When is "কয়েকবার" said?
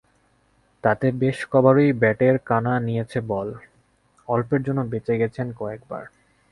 5.59-6.03